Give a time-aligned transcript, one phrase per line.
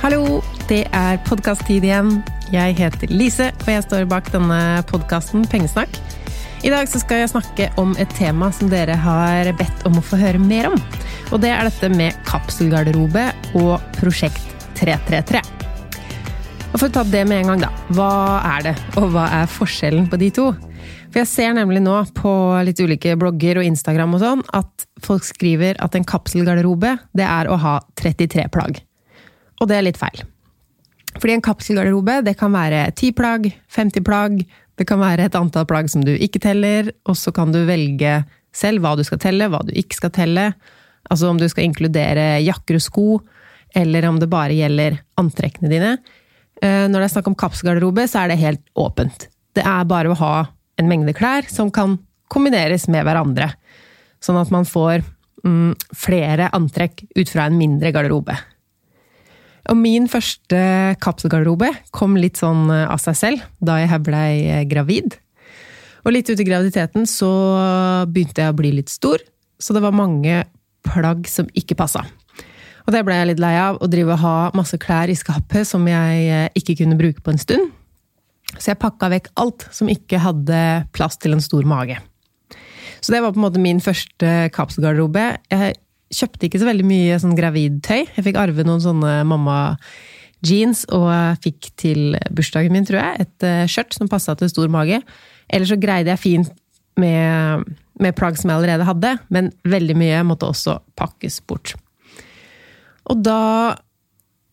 [0.00, 2.22] Hallo, det er podkast-tid igjen.
[2.48, 5.92] Jeg heter Lise, og jeg står bak denne podkasten Pengesnakk.
[6.64, 10.16] I dag skal jeg snakke om et tema som dere har bedt om å få
[10.22, 10.80] høre mer om.
[11.36, 13.26] Og det er dette med kapselgarderobe
[13.60, 15.44] og Prosjekt 333.
[16.70, 17.72] Og For å ta det med en gang, da.
[17.92, 18.10] Hva
[18.56, 20.50] er det, og hva er forskjellen på de to?
[21.10, 25.28] For jeg ser nemlig nå på litt ulike blogger og Instagram og sånn, at folk
[25.28, 28.86] skriver at en kapselgarderobe, det er å ha 33 plagg.
[29.60, 30.24] Og det er litt feil.
[31.18, 34.42] Fordi en kapselgarderobe det kan være 10 plagg, 50 plagg,
[34.78, 38.22] det kan være et antall plagg som du ikke teller, og så kan du velge
[38.56, 40.46] selv hva du skal telle, hva du ikke skal telle.
[41.10, 43.08] Altså om du skal inkludere jakker og sko,
[43.76, 45.92] eller om det bare gjelder antrekkene dine.
[46.62, 49.28] Eh, når det er snakk om kapselgarderobe, så er det helt åpent.
[49.56, 50.34] Det er bare å ha
[50.80, 51.98] en mengde klær som kan
[52.30, 53.50] kombineres med hverandre.
[54.22, 55.02] Sånn at man får
[55.44, 58.36] mm, flere antrekk ut fra en mindre garderobe.
[59.70, 60.60] Og min første
[61.02, 65.14] kapselgarderobe kom litt sånn eh, av seg selv da jeg blei eh, gravid.
[66.02, 67.30] Og litt ut i graviditeten så
[68.08, 69.20] begynte jeg å bli litt stor,
[69.60, 70.46] så det var mange
[70.86, 72.06] plagg som ikke passa.
[72.86, 75.68] Og det ble jeg litt lei av, å drive og ha masse klær i skapet
[75.68, 77.68] som jeg eh, ikke kunne bruke på en stund.
[78.56, 80.62] Så jeg pakka vekk alt som ikke hadde
[80.96, 82.00] plass til en stor mage.
[83.00, 85.28] Så det var på en måte min første kapselgarderobe.
[85.52, 85.76] Jeg
[86.10, 88.00] kjøpte ikke så veldig mye sånn gravidtøy.
[88.16, 91.10] Jeg fikk arve noen sånne mamma-jeans, og
[91.44, 95.00] fikk til bursdagen min, tror jeg, et uh, skjørt som passa til stor mage.
[95.50, 96.50] Ellers så greide jeg fint
[97.00, 97.70] med,
[98.02, 101.76] med plagg som jeg allerede hadde, men veldig mye måtte også pakkes bort.
[103.10, 103.40] Og da,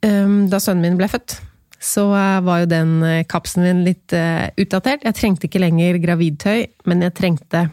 [0.06, 1.40] um, da sønnen min ble født,
[1.82, 3.00] så uh, var jo den
[3.30, 5.06] kapsen min litt utdatert.
[5.06, 7.68] Jeg trengte ikke lenger gravidtøy, men jeg trengte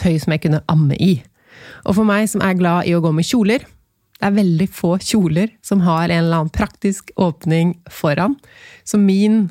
[0.00, 1.18] tøy som jeg kunne amme i.
[1.86, 3.64] Og for meg som er glad i å gå med kjoler
[4.20, 8.34] Det er veldig få kjoler som har en eller annen praktisk åpning foran.
[8.84, 9.46] Så min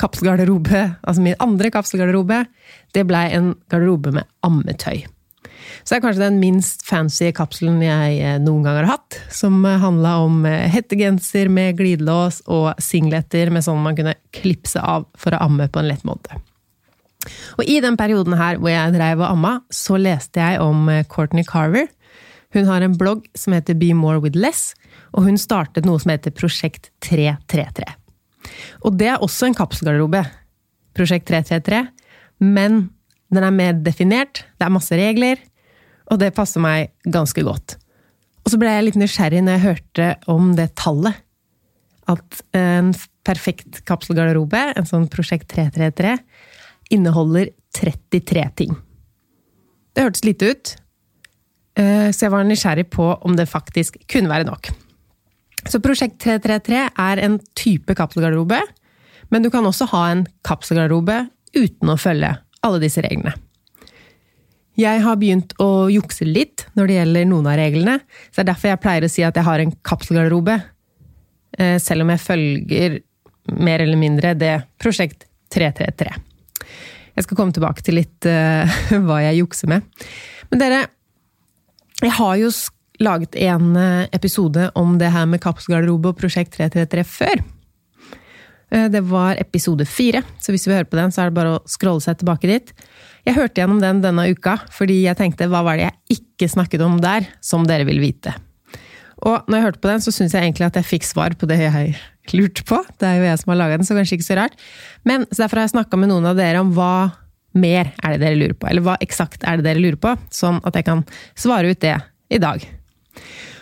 [0.00, 2.44] kapselgarderobe, altså min andre kapselgarderobe,
[2.96, 5.04] det blei en garderobe med ammetøy.
[5.82, 9.18] Så det er kanskje den minst fancy kapselen jeg eh, noen gang har hatt.
[9.32, 15.04] Som handla om eh, hettegenser med glidelås og singleter med sånn man kunne klipse av
[15.18, 16.40] for å amme på en lett måte.
[17.58, 21.04] Og i den perioden her hvor jeg dreiv og amma, så leste jeg om eh,
[21.10, 21.88] Courtney Carver.
[22.54, 24.74] Hun har en blogg som heter Be More With Less,
[25.14, 27.86] og hun startet noe som heter Prosjekt 333.
[28.86, 30.22] Og det er også en kapselgarderobe.
[30.94, 31.80] Prosjekt 333.
[32.44, 32.84] Men
[33.34, 35.40] den er mer definert, det er masse regler,
[36.12, 37.78] og det passer meg ganske godt.
[38.44, 41.22] Og så ble jeg litt nysgjerrig når jeg hørte om det tallet.
[42.10, 42.92] At en
[43.24, 46.18] perfekt kapselgarderobe, en sånn Prosjekt 333,
[46.90, 48.74] inneholder 33 ting.
[49.94, 50.72] Det hørtes lite ut,
[51.78, 54.70] eh, så jeg var nysgjerrig på om det faktisk kunne være nok.
[55.70, 58.58] Så Prosjekt 333 er en type kapselgarderobe,
[59.32, 61.24] men du kan også ha en kapselgarderobe
[61.56, 62.34] uten å følge
[62.64, 63.32] alle disse reglene.
[64.74, 68.50] Jeg har begynt å jukse litt når det gjelder noen av reglene, så det er
[68.50, 70.56] derfor jeg pleier å si at jeg har en kapselgarderobe,
[71.58, 72.98] eh, selv om jeg følger
[73.54, 76.10] mer eller mindre det Prosjekt 333.
[77.14, 80.06] Jeg skal komme tilbake til litt uh, hva jeg jukser med.
[80.50, 80.80] Men dere,
[82.02, 82.50] jeg har jo
[83.02, 87.42] laget en eh, episode om det her med Kappsgarderobe og Prosjekt 333 før.
[88.70, 91.38] Uh, det var episode fire, så hvis du vil høre på den, så er det
[91.38, 92.74] bare å scrolle seg tilbake dit.
[93.26, 96.84] Jeg hørte gjennom den denne uka, fordi jeg tenkte hva var det jeg ikke snakket
[96.86, 98.34] om der, som dere vil vite?
[99.24, 101.48] Og når jeg hørte på den, så syns jeg egentlig at jeg fikk svar på
[101.48, 101.94] det jeg
[102.34, 102.80] lurte på.
[103.00, 104.56] Det er jo jeg som har laga den, så kanskje ikke så rart.
[105.08, 106.94] Men så derfor har jeg snakka med noen av dere om hva
[107.54, 108.68] mer er det dere lurer på?
[108.68, 110.14] Eller hva eksakt er det dere lurer på?
[110.34, 111.04] Sånn at jeg kan
[111.38, 111.96] svare ut det
[112.34, 112.66] i dag.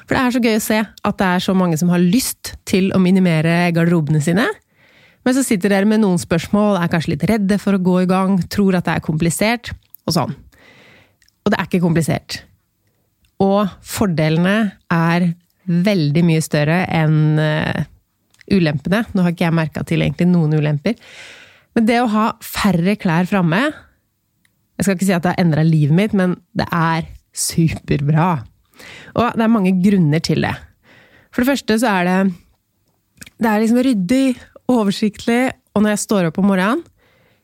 [0.02, 2.54] For det er så gøy å se at det er så mange som har lyst
[2.68, 4.48] til å minimere garderobene sine.
[5.22, 8.08] Men så sitter dere med noen spørsmål, er kanskje litt redde for å gå i
[8.10, 9.70] gang, tror at det er komplisert,
[10.08, 10.34] og sånn.
[11.46, 12.40] Og det er ikke komplisert.
[13.42, 14.56] Og fordelene
[14.90, 15.28] er
[15.68, 17.84] veldig mye større enn eh,
[18.52, 19.04] ulempene.
[19.12, 20.98] Nå har ikke jeg merka til egentlig noen ulemper.
[21.76, 23.62] Men det å ha færre klær framme
[24.76, 28.42] Jeg skal ikke si at det har endra livet mitt, men det er superbra.
[29.14, 30.54] Og det er mange grunner til det.
[31.32, 32.16] For det første så er det
[33.38, 34.26] Det er liksom ryddig,
[34.72, 36.82] oversiktlig, og når jeg står opp om morgenen,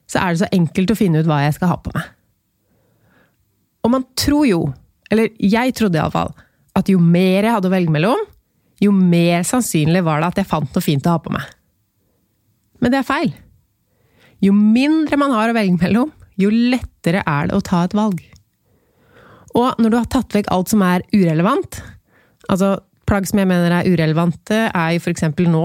[0.09, 2.05] så er det så enkelt å finne ut hva jeg skal ha på meg.
[3.85, 4.61] Og man tror jo,
[5.13, 6.33] eller jeg trodde iallfall,
[6.79, 8.25] at jo mer jeg hadde å velge mellom,
[8.79, 11.47] jo mer sannsynlig var det at jeg fant noe fint å ha på meg.
[12.79, 13.33] Men det er feil.
[14.45, 18.21] Jo mindre man har å velge mellom, jo lettere er det å ta et valg.
[19.59, 21.81] Og når du har tatt vekk alt som er urelevant,
[22.47, 22.77] altså
[23.09, 25.25] plagg som jeg mener er urelevante, er jo f.eks.
[25.49, 25.65] nå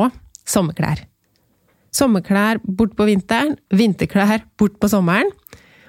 [0.49, 1.03] sommerklær.
[1.93, 5.29] Sommerklær bort på vinteren, vinterklær bort på sommeren.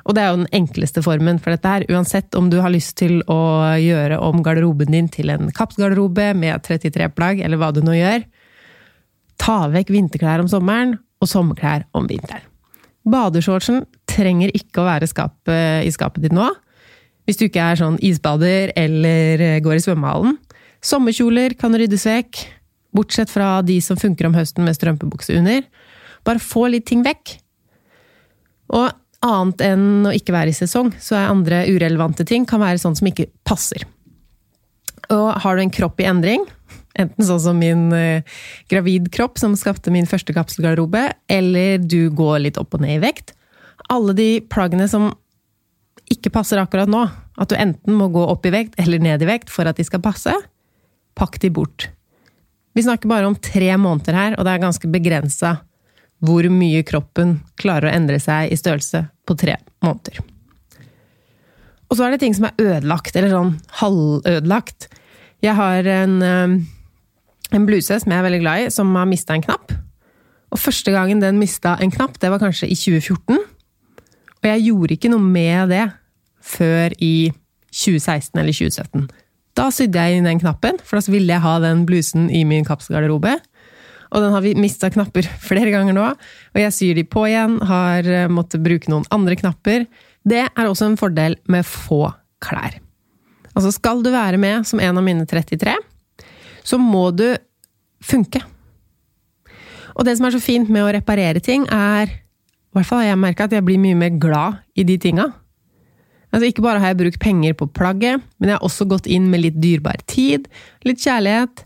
[0.04, 2.96] Og det er jo den enkleste formen for dette her, uansett om du har lyst
[3.00, 3.40] til å
[3.80, 8.26] gjøre om garderoben din til en kappgarderobe med 33 plagg, eller hva du nå gjør.
[9.40, 12.44] Ta vekk vinterklær om sommeren, og sommerklær om vinteren.
[13.08, 16.50] Badeshortsen trenger ikke å være skapet, i skapet ditt nå.
[17.24, 20.36] Hvis du ikke er sånn isbader eller går i svømmehallen.
[20.84, 22.42] Sommerkjoler kan ryddes vekk,
[22.96, 25.64] bortsett fra de som funker om høsten med strømpebukse under.
[26.24, 27.38] Bare få litt ting vekk.
[28.76, 28.92] Og
[29.24, 32.96] annet enn å ikke være i sesong, så er andre urelevante ting kan være sånn
[32.98, 33.86] som ikke passer.
[35.12, 36.44] Og har du en kropp i endring,
[36.98, 38.36] enten sånn som min uh,
[38.70, 43.02] gravid kropp som skapte min første kapselgarderobe, eller du går litt opp og ned i
[43.04, 43.34] vekt,
[43.92, 45.10] alle de plaggene som
[46.12, 47.02] ikke passer akkurat nå,
[47.40, 49.86] at du enten må gå opp i vekt eller ned i vekt for at de
[49.86, 50.32] skal passe,
[51.18, 51.88] pakk de bort.
[52.74, 55.56] Vi snakker bare om tre måneder her, og det er ganske begrensa
[56.24, 60.20] hvor mye kroppen klarer å endre seg i størrelse på tre måneder.
[61.90, 64.88] Og så er det ting som er ødelagt, eller sånn halvødelagt.
[65.44, 66.54] Jeg har en, eh,
[67.54, 69.72] en bluse som jeg er veldig glad i, som har mista en knapp.
[70.54, 73.38] Og første gangen den mista en knapp, det var kanskje i 2014.
[73.38, 75.92] Og jeg gjorde ikke noe med det
[76.44, 77.32] før i
[77.74, 79.08] 2016 eller 2017.
[79.54, 82.66] Da sydde jeg inn den knappen, for da ville jeg ha den blusen i min
[82.66, 83.36] kapselgarderobe.
[84.14, 86.06] Og den har vi mista knapper flere ganger nå.
[86.54, 89.88] Og jeg syr de på igjen, har eh, måttet bruke noen andre knapper.
[90.24, 92.06] Det er også en fordel med få
[92.44, 92.78] klær.
[93.54, 95.74] Altså skal du være med som en av mine 33,
[96.64, 97.26] så må du
[98.04, 98.42] funke.
[99.94, 103.12] Og det som er så fint med å reparere ting, er I hvert fall har
[103.12, 105.28] jeg merka at jeg blir mye mer glad i de tinga.
[106.34, 109.28] Altså, ikke bare har jeg brukt penger på plagget, men jeg har også gått inn
[109.30, 110.48] med litt dyrebar tid,
[110.82, 111.62] litt kjærlighet.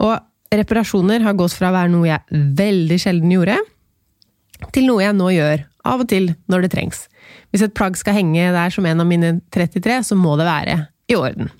[0.00, 0.14] Og
[0.54, 3.58] reparasjoner har gått fra å være noe jeg veldig sjelden gjorde,
[4.74, 7.04] til noe jeg nå gjør, av og til når det trengs.
[7.52, 10.78] Hvis et plagg skal henge der som en av mine 33, så må det være
[11.08, 11.52] i orden.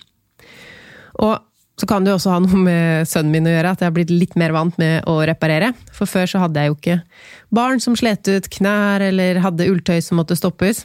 [1.19, 1.39] Og
[1.79, 3.95] så kan det jo også ha noe med sønnen min å gjøre, at jeg har
[3.95, 5.71] blitt litt mer vant med å reparere.
[5.95, 6.97] For før så hadde jeg jo ikke
[7.55, 10.83] barn som slet ut knær, eller hadde ulltøy som måtte stoppes.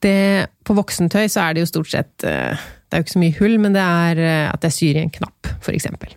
[0.00, 3.20] Det, på voksentøy så er det jo stort sett eh, Det er jo ikke så
[3.20, 6.16] mye hull, men det er eh, at jeg syr i en knapp, for eksempel.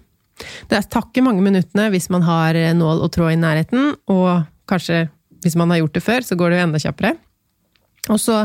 [0.70, 4.46] Det er takke mange minuttene hvis man har eh, nål og tråd i nærheten, og
[4.70, 5.08] kanskje
[5.44, 7.16] hvis man har gjort det før, så går det jo enda kjappere.
[8.12, 8.44] Og så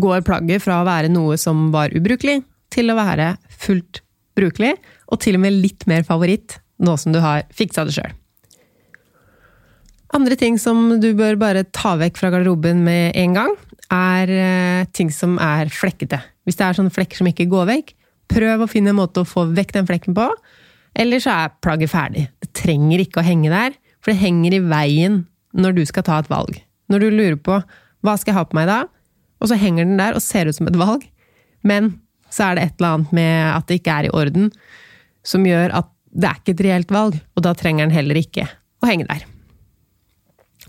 [0.00, 2.40] går plagget fra å være noe som var ubrukelig,
[2.70, 4.02] til å være fullt
[4.38, 4.76] brukelig,
[5.10, 8.12] og til og med litt mer favoritt nå som du har fiksa det sjøl.
[10.16, 13.52] Andre ting som du bør bare ta vekk fra garderoben med en gang,
[13.90, 16.20] er eh, ting som er flekkete.
[16.46, 17.92] Hvis det er sånne flekker som ikke går vekk,
[18.30, 20.26] prøv å finne en måte å få vekk den flekken på,
[21.00, 22.26] eller så er plagget ferdig.
[22.42, 25.22] Det trenger ikke å henge der, for det henger i veien
[25.56, 26.58] når du skal ta et valg.
[26.92, 27.60] Når du lurer på
[28.04, 28.82] hva skal jeg ha på meg da,
[29.40, 31.04] og så henger den der og ser ut som et valg,
[31.64, 31.94] men
[32.32, 34.50] så er det et eller annet med at det ikke er i orden,
[35.26, 38.46] som gjør at det er ikke et reelt valg, og da trenger den heller ikke
[38.80, 39.24] å henge der.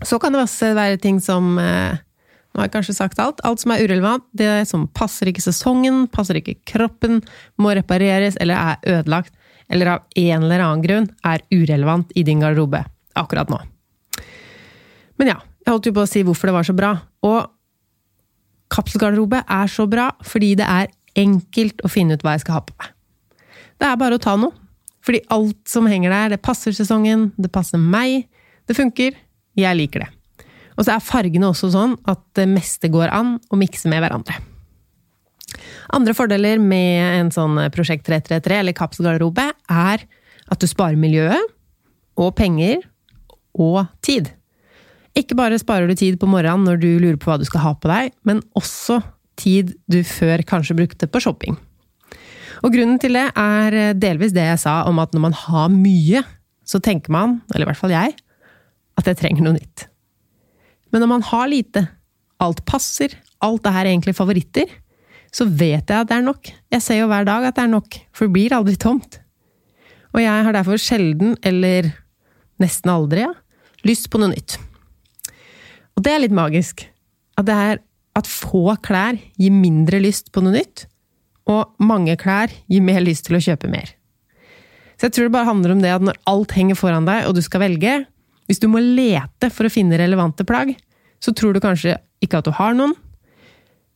[0.02, 2.00] Så kan det også være ting som eh,
[2.52, 3.38] Nå har jeg kanskje sagt alt.
[3.48, 7.22] Alt som er urelevant, det som passer ikke sesongen, passer ikke kroppen,
[7.56, 9.32] må repareres eller er ødelagt,
[9.72, 12.84] eller av en eller annen grunn er urelevant i din garderobe
[13.18, 13.58] akkurat nå.
[15.20, 16.92] Men ja, jeg holdt jo på å si hvorfor det var så bra.
[17.28, 17.38] Og
[18.72, 22.64] kapselgarderobe er så bra fordi det er enkelt å finne ut hva jeg skal ha
[22.66, 22.92] på meg.
[23.80, 24.54] Det er bare å ta noe.
[25.02, 28.28] Fordi alt som henger der, det passer sesongen, det passer meg,
[28.70, 29.16] det funker,
[29.58, 30.46] jeg liker det.
[30.78, 34.38] Og så er fargene også sånn at det meste går an å mikse med hverandre.
[35.92, 40.04] Andre fordeler med en sånn Prosjekt 333 eller kapselgarderobe er
[40.52, 41.40] at du sparer miljøet,
[42.20, 42.82] og penger,
[43.56, 44.28] og tid.
[45.16, 47.72] Ikke bare sparer du tid på morgenen når du lurer på hva du skal ha
[47.76, 49.00] på deg, men også
[49.40, 51.56] tid du før kanskje brukte på shopping.
[52.62, 56.22] Og grunnen til det er delvis det jeg sa om at når man har mye,
[56.68, 58.14] så tenker man, eller i hvert fall jeg,
[59.00, 59.88] at jeg trenger noe nytt.
[60.92, 61.86] Men når man har lite,
[62.42, 64.68] alt passer, alt er egentlig favoritter,
[65.32, 66.50] så vet jeg at det er nok.
[66.72, 69.18] Jeg ser jo hver dag at det er nok, for det blir aldri tomt.
[70.12, 71.88] Og jeg har derfor sjelden, eller
[72.60, 73.32] nesten aldri, ja,
[73.88, 74.58] lyst på noe nytt.
[75.96, 76.84] Og det er litt magisk.
[77.40, 77.80] At er
[78.12, 80.84] at få klær gir mindre lyst på noe nytt,
[81.48, 83.94] og mange klær gir mer lyst til å kjøpe mer.
[85.00, 87.34] Så jeg tror det bare handler om det at når alt henger foran deg, og
[87.34, 88.02] du skal velge,
[88.46, 90.74] hvis du må lete for å finne relevante plagg,
[91.22, 92.92] så tror du kanskje ikke at du har noen,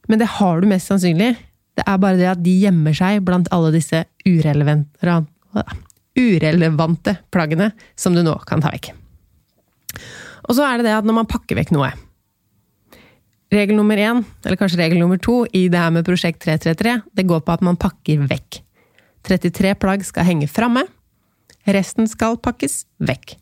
[0.06, 1.34] men det har du mest sannsynlig.
[1.76, 4.04] Det er bare det at de gjemmer seg blant alle disse
[6.16, 8.92] urelevante plaggene som du nå kan ta vekk.
[10.46, 11.92] Og så er det det at når man pakker vekk noe
[13.54, 17.24] Regel nummer én, eller kanskje regel nummer to, i det her med Prosjekt 333, det
[17.30, 18.58] går på at man pakker vekk.
[19.22, 20.82] 33 plagg skal henge framme.
[21.70, 23.36] Resten skal pakkes vekk.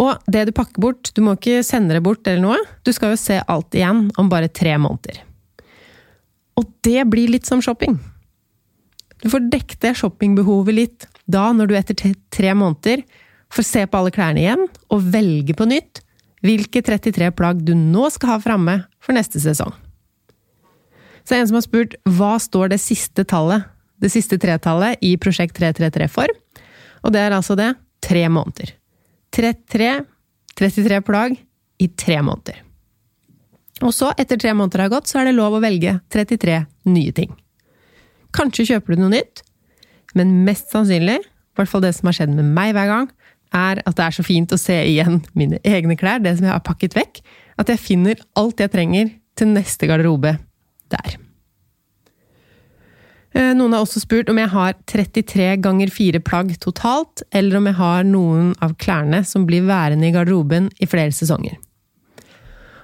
[0.00, 2.64] Og det du pakker bort, du må ikke sende det bort eller noe.
[2.80, 5.20] Du skal jo se alt igjen om bare tre måneder.
[6.60, 7.96] Og det blir litt som shopping.
[9.20, 13.04] Du får dekket det shoppingbehovet litt da, når du etter tre måneder
[13.52, 16.02] får se på alle klærne igjen og velge på nytt
[16.44, 19.72] hvilke 33 plagg du nå skal ha framme for neste sesong.
[21.28, 23.66] Så en som har spurt hva står det siste tallet,
[24.00, 26.32] det siste tretallet, i Prosjekt 333 for?
[27.04, 28.72] Og det er altså det tre måneder.
[29.36, 29.90] 33,
[30.56, 31.36] 33 plagg
[31.80, 32.62] i tre måneder.
[33.80, 36.58] Og så, etter tre måneder har gått, så er det lov å velge 33
[36.90, 37.30] nye ting.
[38.36, 39.42] Kanskje kjøper du noe nytt,
[40.18, 43.08] men mest sannsynlig, i hvert fall det som har skjedd med meg hver gang,
[43.56, 46.54] er at det er så fint å se igjen mine egne klær, det som jeg
[46.54, 47.22] har pakket vekk,
[47.58, 50.36] at jeg finner alt jeg trenger til neste garderobe
[50.92, 51.16] der.
[53.30, 57.68] Eh, noen har også spurt om jeg har 33 ganger 4 plagg totalt, eller om
[57.70, 61.58] jeg har noen av klærne som blir værende i garderoben i flere sesonger.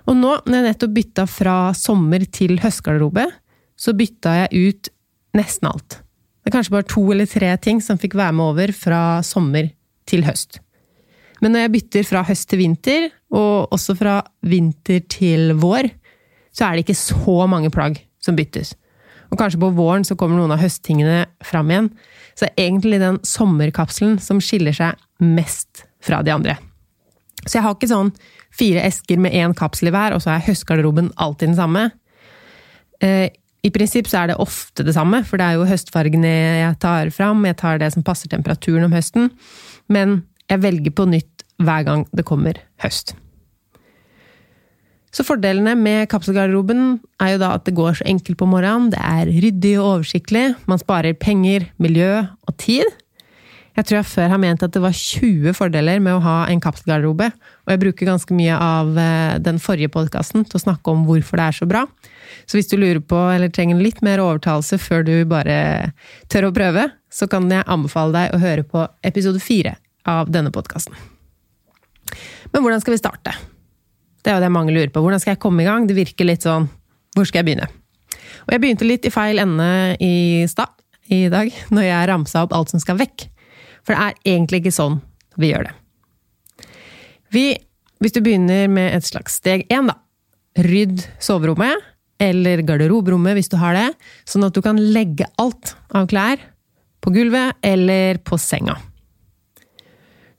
[0.06, 3.26] Og nå, når jeg nettopp bytta fra sommer til høstgarderobe,
[3.76, 4.90] så bytta jeg ut
[5.36, 5.98] nesten alt.
[6.46, 9.72] Det er kanskje bare to eller tre ting som fikk være med over fra sommer
[10.06, 10.60] til høst.
[11.42, 15.90] Men når jeg bytter fra høst til vinter, og også fra vinter til vår,
[16.54, 18.72] så er det ikke så mange plagg som byttes.
[19.32, 21.90] Og kanskje på våren så kommer noen av høsttingene fram igjen.
[22.38, 26.56] Så det er egentlig den sommerkapselen som skiller seg mest fra de andre.
[27.46, 28.12] Så jeg har ikke sånn
[28.56, 31.88] fire esker med én kapsel i hver, og så er høstgarderoben alltid den samme.
[33.04, 33.28] Eh,
[33.66, 36.32] I prinsipp så er det ofte det samme, for det er jo høstfargene
[36.62, 37.44] jeg tar fram.
[37.48, 39.30] Jeg tar det som passer temperaturen om høsten.
[39.92, 43.16] Men jeg velger på nytt hver gang det kommer høst.
[45.16, 49.00] Så fordelene med kapselgarderoben er jo da at det går så enkelt på morgenen, det
[49.00, 52.84] er ryddig og oversiktlig, man sparer penger, miljø og tid.
[53.76, 56.60] Jeg tror jeg før har ment at det var 20 fordeler med å ha en
[56.64, 61.02] kapselgarderobe, og jeg bruker ganske mye av eh, den forrige podkasten til å snakke om
[61.04, 61.82] hvorfor det er så bra.
[62.48, 65.58] Så hvis du lurer på eller trenger litt mer overtalelse før du bare
[66.32, 69.76] tør å prøve, så kan jeg anbefale deg å høre på episode fire
[70.08, 70.96] av denne podkasten.
[72.54, 73.36] Men hvordan skal vi starte?
[74.24, 75.04] Det er jo det mange lurer på.
[75.04, 75.84] Hvordan skal jeg komme i gang?
[75.86, 76.70] Det virker litt sånn
[77.14, 77.68] Hvor skal jeg begynne?
[78.46, 79.68] Og jeg begynte litt i feil ende
[80.02, 80.72] i stad,
[81.12, 83.28] i dag, når jeg ramsa opp alt som skal vekk.
[83.86, 84.98] For det er egentlig ikke sånn
[85.38, 85.74] vi gjør det.
[87.34, 87.46] Vi,
[88.02, 89.98] hvis du begynner med et slags steg én, da.
[90.66, 91.84] Rydd soverommet,
[92.22, 93.88] eller garderoberommet hvis du har det,
[94.24, 96.40] sånn at du kan legge alt av klær
[97.04, 98.78] på gulvet eller på senga.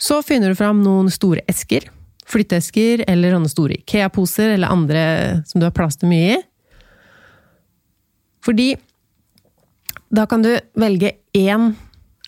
[0.02, 1.88] Så finner du fram noen store esker.
[2.28, 5.04] Flytteesker eller sånne store Ikea-poser eller andre
[5.48, 6.42] som du har plass til mye i.
[8.46, 8.72] Fordi
[10.14, 11.72] da kan du velge én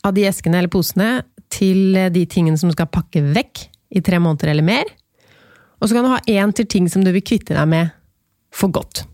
[0.05, 1.09] av de eskene eller posene
[1.51, 3.65] til de tingene som du skal pakke vekk
[3.97, 4.89] i tre måneder eller mer.
[5.79, 7.91] Og så kan du ha én til ting som du vil kvitte deg med
[8.53, 9.05] for godt.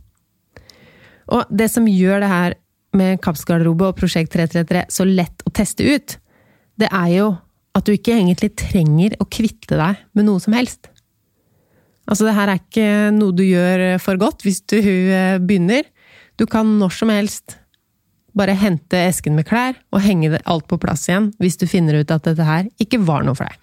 [1.33, 2.57] Og det som gjør det her
[2.95, 6.17] med kapsgarderobe og Prosjekt 333 så lett å teste ut,
[6.79, 7.31] det er jo
[7.75, 10.89] at du ikke egentlig trenger å kvitte deg med noe som helst.
[12.05, 15.87] Altså, det her er ikke noe du gjør for godt hvis du eh, begynner.
[16.37, 17.57] Du kan når som helst
[18.37, 22.11] bare hente esken med klær og henge alt på plass igjen hvis du finner ut
[22.11, 23.61] at dette her ikke var noe for deg.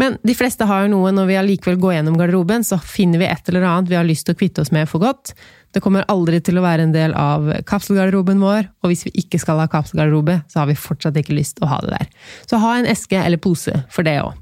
[0.00, 3.26] Men de fleste har jo noe når vi allikevel går gjennom garderoben, så finner vi
[3.28, 5.34] et eller annet vi har lyst til å kvitte oss med for godt.
[5.74, 9.40] Det kommer aldri til å være en del av kapselgarderoben vår, og hvis vi ikke
[9.42, 12.08] skal ha kapselgarderobe, så har vi fortsatt ikke lyst til å ha det der.
[12.48, 14.38] Så ha en eske eller pose for det òg.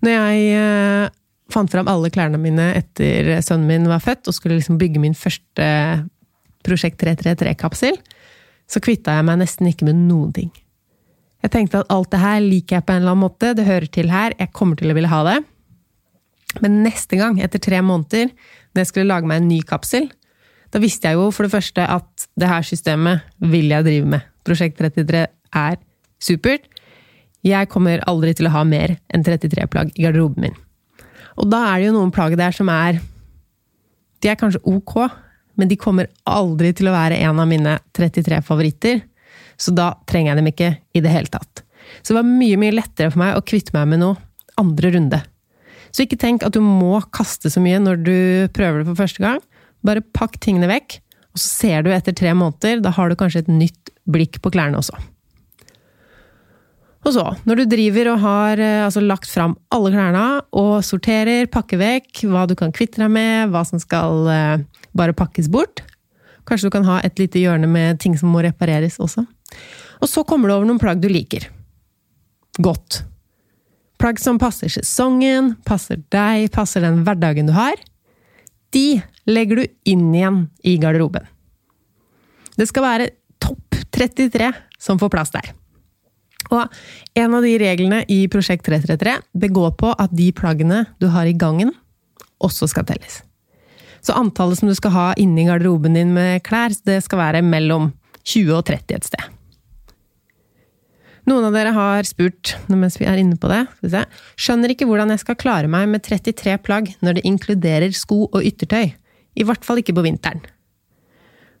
[0.00, 1.10] Når jeg eh,
[1.52, 5.16] fant fram alle klærne mine etter sønnen min var født, og skulle liksom bygge min
[5.16, 5.68] første
[6.66, 7.96] Prosjekt 333-kapsel,
[8.70, 10.50] så kvitta jeg meg nesten ikke med noen ting.
[11.40, 13.88] Jeg tenkte at alt det her liker jeg på en eller annen måte, det hører
[13.88, 15.38] til her, jeg kommer til å ville ha det.
[16.60, 18.32] Men neste gang, etter tre måneder,
[18.72, 20.10] når jeg skulle lage meg en ny kapsel,
[20.70, 24.26] da visste jeg jo for det første at det her systemet vil jeg drive med.
[24.46, 25.78] Prosjekt 33 er
[26.22, 26.68] supert.
[27.46, 30.58] Jeg kommer aldri til å ha mer enn 33 plagg i garderoben min.
[31.40, 33.00] Og da er det jo noen plagg der som er
[34.20, 35.08] De er kanskje ok,
[35.60, 39.02] men de kommer aldri til å være en av mine 33 favoritter.
[39.60, 41.62] Så da trenger jeg dem ikke i det hele tatt.
[42.00, 44.16] Så det var mye, mye lettere for meg å kvitte meg med noe
[44.60, 45.20] andre runde.
[45.90, 48.18] Så ikke tenk at du må kaste så mye når du
[48.56, 49.40] prøver det for første gang.
[49.86, 51.00] Bare pakk tingene vekk,
[51.34, 52.82] og så ser du etter tre måneder.
[52.84, 54.96] Da har du kanskje et nytt blikk på klærne også.
[57.00, 60.24] Og så, når du driver og har eh, altså, lagt fram alle klærne
[60.60, 65.16] og sorterer, pakker vekk hva du kan kvitte deg med, hva som skal eh, bare
[65.16, 65.84] pakkes bort
[66.48, 69.22] Kanskje du kan ha et lite hjørne med ting som må repareres også.
[70.00, 71.46] Og så kommer du over noen plagg du liker.
[72.58, 73.02] Godt.
[74.00, 77.76] Plagg som passer sesongen, passer deg, passer den hverdagen du har.
[78.74, 81.28] De legger du inn igjen i garderoben.
[82.56, 83.10] Det skal være
[83.42, 85.52] topp 33 som får plass der.
[86.50, 86.66] Og
[87.20, 91.28] en av de reglene i Prosjekt 333 det går på at de plaggene du har
[91.28, 91.70] i gangen,
[92.40, 93.20] også skal telles.
[94.00, 97.90] Så antallet som du skal ha inni garderoben din med klær, det skal være mellom
[98.24, 99.28] 20 og 30 et sted.
[101.28, 104.00] Noen av dere har spurt, mens vi er inne på det,
[104.40, 108.40] skjønner ikke hvordan jeg skal klare meg med 33 plagg når det inkluderer sko og
[108.40, 108.90] yttertøy.
[109.38, 110.42] I hvert fall ikke på vinteren.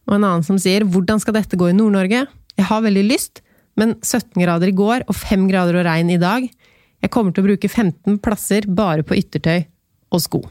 [0.08, 2.24] Og en annen som sier hvordan skal dette gå i Nord-Norge?
[2.58, 3.44] Jeg har veldig lyst,
[3.78, 6.48] men 17 grader i går og 5 grader og regn i dag.
[7.00, 9.68] Jeg kommer til å bruke 15 plasser bare på yttertøy
[10.10, 10.42] og sko.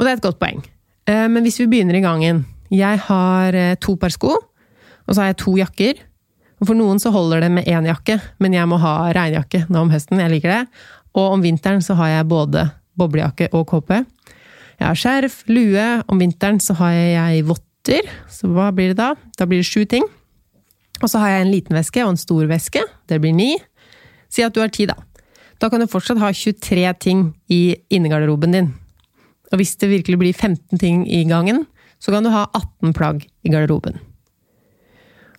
[0.00, 0.62] Og det er et godt poeng.
[1.04, 5.20] Eh, men hvis vi begynner i gangen Jeg har eh, to par sko, og så
[5.20, 6.00] har jeg to jakker.
[6.60, 9.82] Og for noen så holder det med én jakke, men jeg må ha regnjakke nå
[9.82, 10.20] om høsten.
[10.22, 10.60] Jeg liker det.
[11.18, 12.68] Og om vinteren så har jeg både
[13.00, 14.04] boblejakke og kåpe.
[14.78, 15.86] Jeg har skjerf, lue.
[16.06, 18.06] Om vinteren så har jeg votter.
[18.30, 19.14] Så hva blir det da?
[19.36, 20.06] Da blir det sju ting.
[21.00, 22.84] Og så har jeg en liten veske og en stor veske.
[23.08, 23.56] Det blir ni.
[24.30, 24.94] Si at du har ti, da.
[25.60, 28.70] Da kan du fortsatt ha 23 ting i innegarderoben din.
[29.50, 31.64] Og hvis det virkelig blir 15 ting i gangen,
[32.00, 33.98] så kan du ha 18 plagg i garderoben.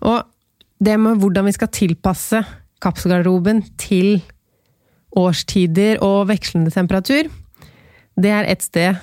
[0.01, 0.25] Og
[0.82, 2.41] det med hvordan vi skal tilpasse
[2.82, 4.22] kapselgarderoben til
[5.18, 7.30] årstider og vekslende temperatur,
[8.18, 9.00] det er et sted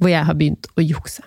[0.00, 1.24] hvor jeg har begynt å jukse.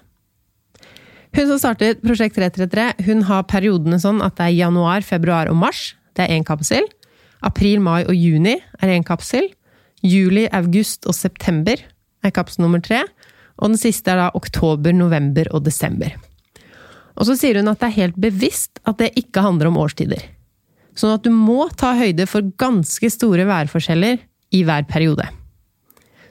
[1.36, 5.58] Hun som startet Prosjekt 333, hun har periodene sånn at det er januar, februar og
[5.60, 5.89] mars.
[6.15, 6.86] Det er én kapsel.
[7.44, 9.50] April, mai og juni er én kapsel.
[10.05, 11.81] Juli, august og september
[12.24, 13.01] er kapsel nummer tre.
[13.61, 16.15] Og den siste er da oktober, november og desember.
[17.15, 20.22] Og så sier hun at det er helt bevisst at det ikke handler om årstider.
[20.96, 24.20] Sånn at du må ta høyde for ganske store værforskjeller
[24.55, 25.27] i hver periode.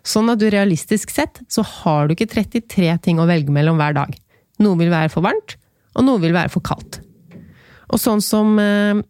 [0.04, 3.96] Sånn at du realistisk sett så har du ikke 33 ting å velge mellom hver
[3.96, 4.12] dag.
[4.60, 5.56] Noe vil være for varmt,
[5.96, 7.00] og noe vil være for kaldt.
[7.92, 9.00] Og sånn som eh,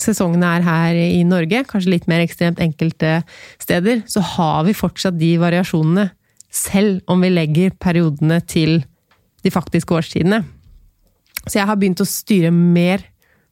[0.00, 3.20] sesongene er her i Norge, kanskje litt mer ekstremt enkelte
[3.62, 6.10] steder, så har vi fortsatt de variasjonene
[6.52, 8.82] selv om vi legger periodene til
[9.42, 10.42] de faktiske årstidene.
[11.46, 13.02] Så jeg har begynt å styre mer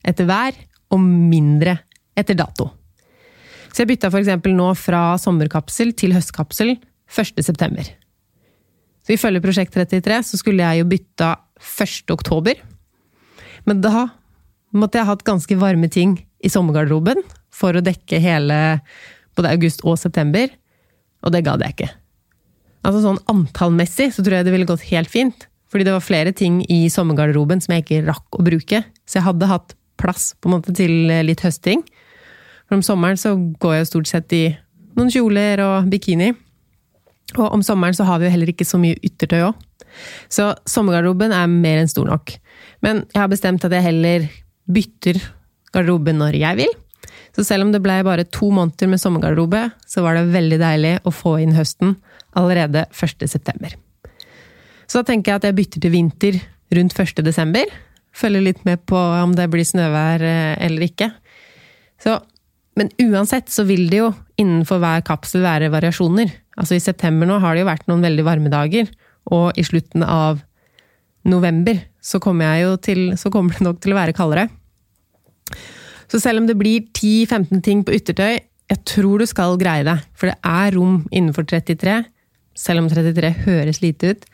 [0.06, 0.56] etter vær
[0.92, 1.78] og mindre
[2.18, 2.68] etter dato.
[3.70, 4.30] Så jeg bytta f.eks.
[4.50, 6.74] nå fra sommerkapsel til høstkapsel
[7.10, 7.86] 1.9.
[9.06, 12.12] Så ifølge Prosjekt 33 så skulle jeg jo bytta 1.
[12.14, 12.58] oktober.
[13.66, 14.08] Men da
[14.76, 17.22] måtte jeg hatt ganske varme ting i sommergarderoben
[17.54, 18.58] for å dekke hele
[19.36, 20.50] både august og september,
[21.24, 21.90] og det gadd jeg ikke.
[22.80, 25.46] Altså sånn antallmessig så tror jeg det ville gått helt fint.
[25.70, 28.82] Fordi det var flere ting i sommergarderoben som jeg ikke rakk å bruke.
[29.06, 31.84] Så jeg hadde hatt plass på en måte til litt høsting.
[32.66, 34.44] For om sommeren så går jeg stort sett i
[34.98, 36.32] noen kjoler og bikini.
[37.38, 39.66] Og om sommeren så har vi jo heller ikke så mye yttertøy òg.
[40.30, 42.34] Så sommergarderoben er mer enn stor nok.
[42.82, 44.26] Men jeg har bestemt at jeg heller
[44.70, 45.20] bytter
[45.74, 46.72] garderoben når jeg vil.
[47.36, 50.94] Så selv om det ble bare to måneder med sommergarderobe, så var det veldig deilig
[51.06, 51.94] å få inn høsten
[52.38, 53.74] allerede 1.9.
[54.90, 56.40] Så da tenker jeg at jeg bytter til vinter
[56.74, 57.78] rundt 1.12.
[58.10, 61.10] Følger litt med på om det blir snøvær eh, eller ikke.
[62.02, 62.16] Så,
[62.78, 66.32] men uansett så vil det jo innenfor hver kapsel være variasjoner.
[66.58, 68.90] Altså I september nå har det jo vært noen veldig varme dager,
[69.30, 70.40] og i slutten av
[71.28, 74.48] november så kommer, til, så kommer det nok til å være kaldere.
[76.10, 78.40] Så selv om det blir 10-15 ting på yttertøy,
[78.70, 79.98] jeg tror du skal greie det.
[80.18, 82.00] For det er rom innenfor 33
[82.60, 84.28] selv om 33 høres lite ut,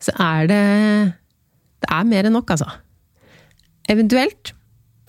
[0.00, 0.64] så er det
[1.80, 2.68] Det er mer enn nok, altså.
[3.88, 4.52] Eventuelt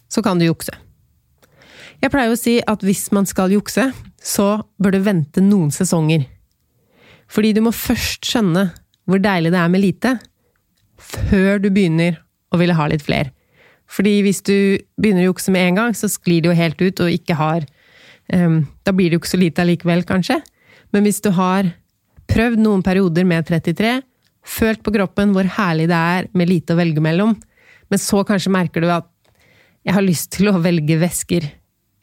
[0.07, 0.71] så kan du jukse.
[2.01, 3.89] Jeg pleier å si at hvis man skal jukse,
[4.23, 4.47] så
[4.81, 6.23] bør du vente noen sesonger.
[7.31, 8.69] Fordi du må først skjønne
[9.03, 10.15] hvor deilig det er med lite,
[11.01, 13.33] før du begynner å ville ha litt flere.
[13.91, 17.03] Fordi hvis du begynner å jukse med en gang, så sklir det jo helt ut
[17.03, 17.65] og ikke har
[18.31, 20.39] um, Da blir det jo ikke så lite allikevel, kanskje.
[20.95, 21.73] Men hvis du har
[22.31, 23.97] Prøvd noen perioder med 33.
[24.47, 27.33] Følt på kroppen hvor herlig det er med lite å velge mellom.
[27.91, 29.09] Men så kanskje merker du at
[29.83, 31.49] jeg har lyst til å velge væsker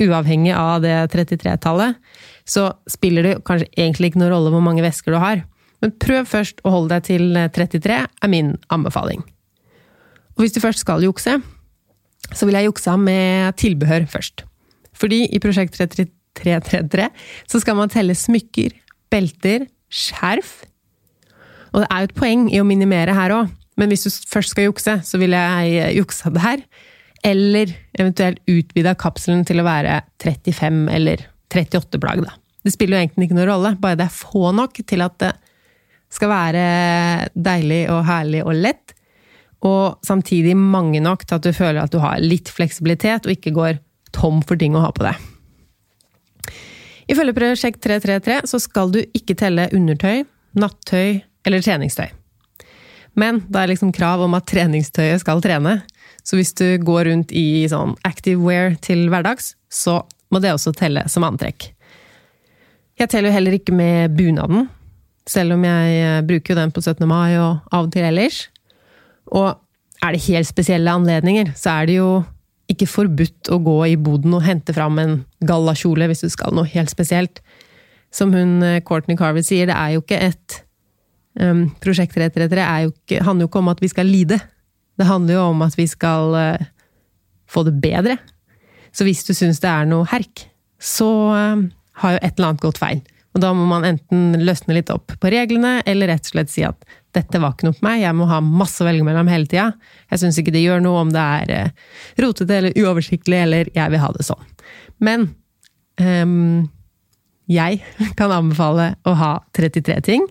[0.04, 1.96] uavhengig av det 33-tallet.
[2.44, 5.40] Så spiller det kanskje egentlig ikke noen rolle hvor mange væsker du har.
[5.80, 9.22] Men prøv først å holde deg til 33, er min anbefaling.
[10.36, 11.38] Og hvis du først skal jukse,
[12.28, 14.44] så vil jeg jukse med tilbehør først.
[14.98, 17.08] Fordi i Prosjekt 3333
[17.48, 18.74] så skal man telle smykker,
[19.08, 20.60] belter, skjerf.
[21.72, 24.54] Og det er jo et poeng i å minimere her òg, men hvis du først
[24.54, 26.62] skal jukse, så ville jeg juksa det her.
[27.26, 32.34] Eller eventuelt utvida kapselen til å være 35 eller 38 plagg, da.
[32.66, 35.32] Det spiller jo egentlig ikke noen rolle, bare det er få nok til at det
[36.12, 36.62] skal være
[37.36, 38.94] deilig og herlig og lett.
[39.66, 43.54] Og samtidig mange nok til at du føler at du har litt fleksibilitet, og ikke
[43.56, 43.80] går
[44.14, 45.18] tom for ting å ha på deg.
[47.08, 50.26] Ifølge Prosjekt 333 så skal du ikke telle undertøy,
[50.58, 52.10] nattøy eller treningstøy.
[53.18, 55.80] Men det er liksom krav om at treningstøyet skal trene.
[56.22, 60.74] Så hvis du går rundt i sånn active wear til hverdags, så må det også
[60.76, 61.70] telle som antrekk.
[62.98, 64.68] Jeg teller jo heller ikke med bunaden,
[65.28, 67.04] selv om jeg eh, bruker jo den på 17.
[67.08, 68.46] mai og av og til ellers.
[69.32, 69.54] Og
[70.04, 72.10] er det helt spesielle anledninger, så er det jo
[72.68, 75.14] ikke forbudt å gå i boden og hente fram en
[75.48, 77.40] gallakjole hvis du skal noe helt spesielt.
[78.14, 80.58] Som hun eh, Courtney Carver sier, det er jo ikke et
[81.40, 84.40] um, Prosjekt 333 handler jo ikke om at vi skal lide.
[84.98, 86.68] Det handler jo om at vi skal uh,
[87.48, 88.18] få det bedre.
[88.92, 90.48] Så hvis du syns det er noe herk,
[90.80, 91.68] så uh,
[92.02, 93.04] har jo et eller annet gått feil.
[93.36, 96.64] Og da må man enten løsne litt opp på reglene, eller rett og slett si
[96.66, 96.84] at
[97.16, 99.70] dette var ikke noe for meg, jeg må ha masse å velge mellom hele tida.
[100.12, 101.70] Jeg syns ikke det gjør noe om det er eh,
[102.20, 104.50] rotete eller uoversiktlig, eller jeg vil ha det sånn.
[105.04, 105.28] Men
[106.02, 106.66] um,
[107.48, 107.80] jeg
[108.18, 110.26] kan anbefale å ha 33 ting.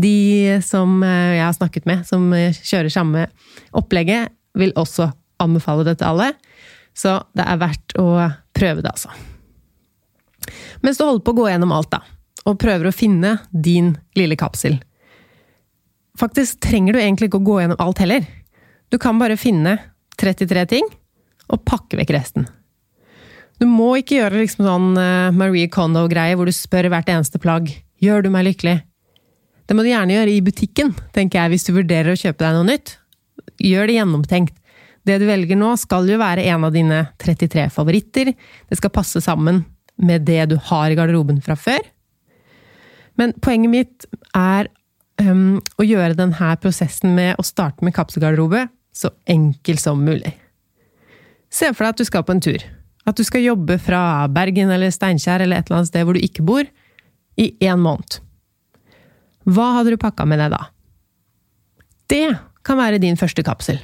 [0.00, 0.16] De
[0.64, 3.28] som eh, jeg har snakket med, som kjører samme
[3.76, 5.10] opplegget, vil også
[5.42, 6.32] anbefale det til alle.
[6.94, 8.08] Så det er verdt å
[8.54, 9.10] prøve det, altså.
[10.84, 12.02] Mens du holder på å gå gjennom alt, da,
[12.44, 14.78] og prøver å finne din lille kapsel.
[16.20, 18.26] Faktisk trenger du egentlig ikke å gå gjennom alt heller.
[18.92, 19.78] Du kan bare finne
[20.20, 20.90] 33 ting,
[21.50, 22.46] og pakke vekk resten.
[23.60, 27.70] Du må ikke gjøre liksom sånn uh, Marie Kondo-greie hvor du spør hvert eneste plagg
[28.02, 28.78] gjør du meg lykkelig.
[29.64, 32.56] Det må du gjerne gjøre i butikken, tenker jeg, hvis du vurderer å kjøpe deg
[32.56, 32.96] noe nytt.
[33.64, 34.58] Gjør det gjennomtenkt.
[35.04, 38.32] Det du velger nå, skal jo være en av dine 33 favoritter.
[38.34, 39.62] Det skal passe sammen
[40.00, 41.80] med det du har i garderoben fra før.
[43.20, 44.68] Men poenget mitt er
[45.22, 50.32] um, å gjøre denne prosessen med å starte med kapselgarderobe så enkel som mulig.
[51.54, 52.62] Se for deg at du skal på en tur.
[53.04, 56.24] At du skal jobbe fra Bergen eller Steinkjer eller et eller annet sted hvor du
[56.24, 56.66] ikke bor,
[57.34, 58.20] i én måned.
[59.44, 60.60] Hva hadde du pakka med deg da?
[62.10, 62.28] Det
[62.64, 63.80] kan være din første kapsel.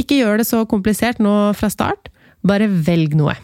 [0.00, 2.08] Ikke gjør det så komplisert nå fra start,
[2.46, 3.34] bare velg noe.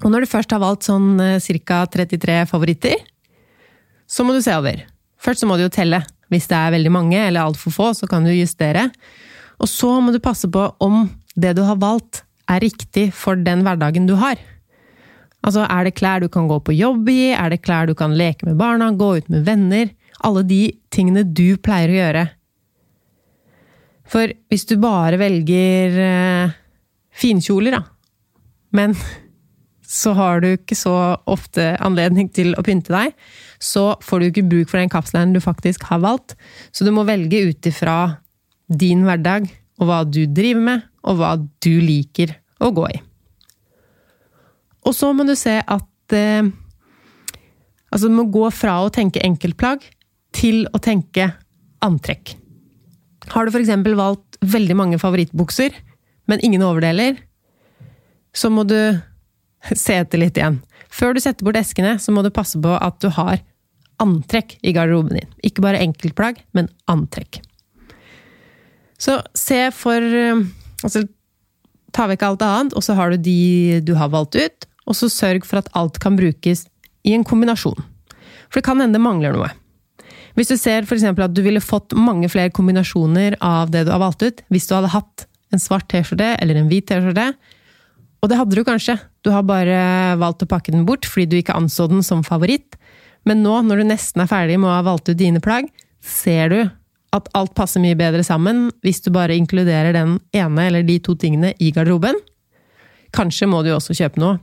[0.00, 1.82] Og når du først har valgt sånn eh, ca.
[1.92, 3.00] 33 favoritter,
[4.08, 4.84] så må du se over.
[5.20, 6.02] Først så må du jo telle.
[6.30, 8.88] Hvis det er veldig mange eller altfor få, så kan du justere.
[9.60, 11.04] Og så må du passe på om
[11.36, 14.40] det du har valgt, er riktig for den hverdagen du har.
[15.46, 17.32] Altså, er det klær du kan gå på jobb i?
[17.32, 18.90] Er det klær du kan leke med barna?
[18.92, 19.92] Gå ut med venner?
[20.26, 20.60] Alle de
[20.92, 22.24] tingene du pleier å gjøre.
[24.10, 26.56] For hvis du bare velger eh,
[27.14, 27.84] finkjoler, da,
[28.76, 28.96] men
[29.90, 30.94] så har du ikke så
[31.30, 33.14] ofte anledning til å pynte deg,
[33.58, 36.36] så får du ikke bruk for den kapselen du faktisk har valgt.
[36.70, 37.96] Så du må velge ut ifra
[38.70, 39.48] din hverdag
[39.80, 43.00] og hva du driver med, og hva du liker å gå i.
[44.86, 46.50] Og så må du se at eh,
[47.90, 49.82] Altså, du må gå fra å tenke enkeltplagg
[50.30, 51.24] til å tenke
[51.82, 52.36] antrekk.
[53.32, 53.72] Har du f.eks.
[53.98, 55.74] valgt veldig mange favorittbukser,
[56.30, 57.18] men ingen overdeler,
[58.30, 58.78] så må du
[59.76, 60.60] se etter litt igjen.
[60.90, 63.42] Før du setter bort eskene, så må du passe på at du har
[64.00, 65.30] antrekk i garderoben din.
[65.46, 67.42] Ikke bare enkeltplagg, men antrekk.
[69.00, 70.04] Så se for
[70.80, 71.02] Altså,
[71.92, 75.10] ta vekk alt annet, og så har du de du har valgt ut, og så
[75.12, 76.64] sørg for at alt kan brukes
[77.04, 77.76] i en kombinasjon.
[78.48, 79.50] For det kan hende det mangler noe.
[80.38, 81.04] Hvis du ser f.eks.
[81.04, 84.76] at du ville fått mange flere kombinasjoner av det du har valgt ut, hvis du
[84.78, 87.32] hadde hatt en svart T-skjorte eller en hvit T-skjorte,
[88.20, 88.96] og det hadde du kanskje.
[89.24, 92.78] Du har bare valgt å pakke den bort fordi du ikke anså den som favoritt.
[93.28, 95.68] Men nå, når du nesten er ferdig med å ha valgt ut dine plagg,
[96.00, 96.60] ser du
[97.12, 101.16] at alt passer mye bedre sammen hvis du bare inkluderer den ene eller de to
[101.18, 102.16] tingene i garderoben.
[103.16, 104.38] Kanskje må du også kjøpe noe.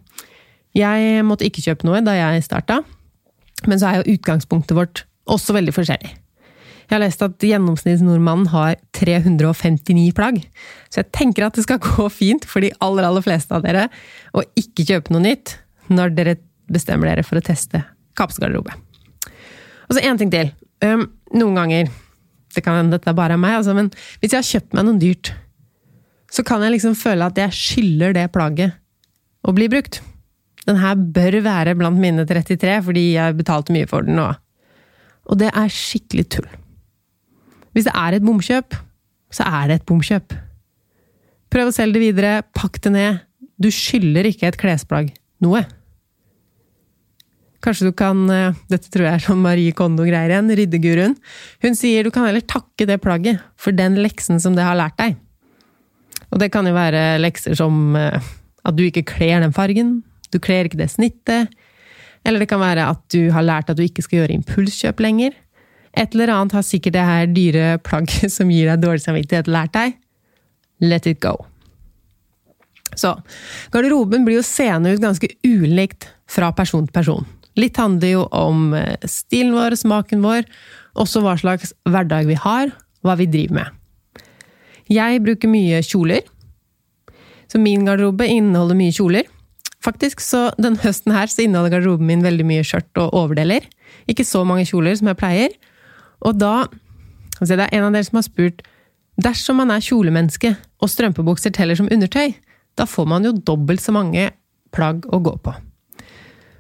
[0.77, 2.81] Jeg måtte ikke kjøpe noe da jeg starta,
[3.65, 6.11] men så er jo utgangspunktet vårt også veldig forskjellig.
[6.87, 10.39] Jeg har lest at gjennomsnittsnordmannen har 359 plagg.
[10.87, 13.89] Så jeg tenker at det skal gå fint for de aller, aller fleste av dere
[14.31, 15.57] å ikke kjøpe noe nytt
[15.91, 16.37] når dere
[16.71, 17.83] bestemmer dere for å teste
[18.17, 18.73] kapsgarderobe.
[19.87, 20.51] Og så én ting til.
[20.83, 21.87] Um, noen ganger
[22.53, 23.89] Det kan hende dette bare er meg, altså, men
[24.21, 25.29] hvis jeg har kjøpt meg noe dyrt,
[26.33, 28.79] så kan jeg liksom føle at jeg skylder det plagget
[29.45, 29.99] å bli brukt.
[30.65, 34.25] den her bør være blant mine 33 fordi jeg betalte mye for den nå.
[35.29, 36.49] Og det er skikkelig tull.
[37.77, 38.73] Hvis det er et bomkjøp,
[39.29, 40.33] så er det et bomkjøp.
[41.53, 43.19] Prøv å selge det videre, pakk det ned.
[43.61, 45.11] Du skylder ikke et klesplagg
[45.45, 45.61] noe.
[47.61, 51.15] Kanskje du kan eh, Dette tror jeg er sånn Marie Kondo-greier igjen, ryddeguruen.
[51.61, 54.97] Hun sier du kan heller takke det plagget for den leksen som det har lært
[54.97, 55.17] deg.
[56.33, 58.17] Og det kan jo være lekser som eh,
[58.65, 59.99] at du ikke kler den fargen,
[60.33, 61.53] du kler ikke det snittet,
[62.25, 65.37] eller det kan være at du har lært at du ikke skal gjøre impulskjøp lenger.
[65.97, 69.73] Et eller annet har sikkert det her dyre plagget som gir deg dårlig samvittighet, lært
[69.73, 69.95] deg.
[70.83, 71.33] Let it go.
[72.97, 73.15] Så
[73.73, 77.27] garderoben blir jo seende ut ganske ulikt fra person til person.
[77.57, 80.45] Litt handler jo om eh, stilen vår, smaken vår,
[80.97, 82.69] også hva slags hverdag vi har,
[83.05, 84.19] hva vi driver med.
[84.93, 86.21] Jeg bruker mye kjoler,
[87.49, 89.25] så min garderobe inneholder mye kjoler.
[89.83, 93.65] Faktisk, så den høsten her så inneholder garderoben min veldig mye skjørt og overdeler.
[94.09, 95.57] Ikke så mange kjoler som jeg pleier.
[96.25, 96.67] Og da
[97.37, 98.63] altså Det er en av dere som har spurt
[99.21, 102.35] Dersom man er kjolemenneske og strømpebukser teller som undertøy,
[102.77, 104.27] da får man jo dobbelt så mange
[104.69, 105.53] plagg å gå på.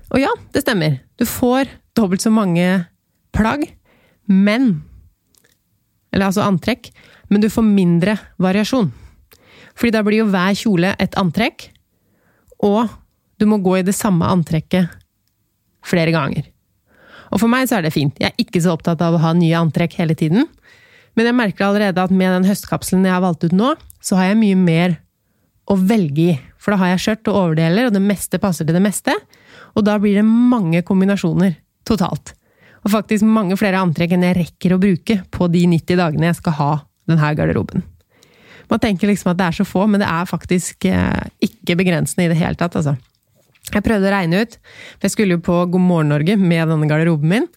[0.09, 0.97] Og ja, det stemmer.
[1.21, 2.87] Du får dobbelt så mange
[3.35, 3.67] plagg,
[4.25, 4.81] men
[6.09, 6.87] Eller altså antrekk,
[7.29, 8.87] men du får mindre variasjon.
[9.75, 11.67] Fordi da blir jo hver kjole et antrekk,
[12.63, 12.87] og
[13.37, 14.87] du må gå i det samme antrekket
[15.85, 16.47] flere ganger.
[17.31, 18.15] Og for meg så er det fint.
[18.21, 20.47] Jeg er ikke så opptatt av å ha nye antrekk hele tiden.
[21.17, 24.31] Men jeg merker allerede at med den høstkapselen jeg har valgt ut nå, så har
[24.31, 24.97] jeg mye mer
[25.67, 26.37] å velge i.
[26.61, 29.15] For da har jeg skjørt og overdeler, og det meste passer til det meste.
[29.75, 32.33] Og da blir det mange kombinasjoner totalt.
[32.85, 36.39] Og faktisk mange flere antrekk enn jeg rekker å bruke på de 90 dagene jeg
[36.39, 36.71] skal ha
[37.09, 37.83] denne garderoben.
[38.67, 42.27] Man tenker liksom at det er så få, men det er faktisk eh, ikke begrensende
[42.27, 42.97] i det hele tatt, altså.
[43.73, 44.55] Jeg prøvde å regne ut,
[44.95, 47.47] for jeg skulle jo på God morgen Norge med denne garderoben min,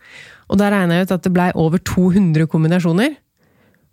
[0.50, 3.14] og da regna jeg ut at det blei over 200 kombinasjoner.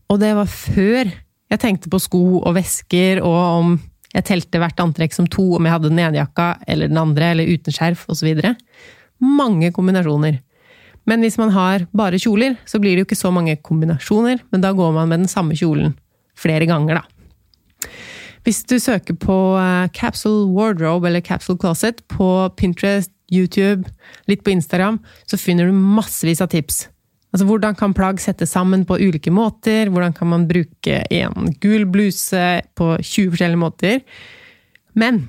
[0.10, 1.12] Og det var før
[1.48, 3.78] jeg tenkte på sko og vesker, og om
[4.16, 7.32] jeg telte hvert antrekk som to, om jeg hadde den ene jakka eller den andre,
[7.36, 8.42] eller uten skjerf osv.
[9.22, 10.40] Mange kombinasjoner.
[11.08, 14.64] Men hvis man har bare kjoler, så blir det jo ikke så mange kombinasjoner, men
[14.64, 15.94] da går man med den samme kjolen
[16.38, 17.06] flere ganger, da.
[18.48, 23.90] Hvis du søker på eh, Capsule Wardrobe eller Capsule Closet på Pinterest, YouTube,
[24.32, 26.86] litt på Instagram, så finner du massevis av tips.
[27.36, 29.92] Altså, hvordan kan plagg settes sammen på ulike måter?
[29.92, 32.46] Hvordan kan man bruke en gul bluse
[32.80, 34.00] på 20 forskjellige måter?
[34.96, 35.26] Men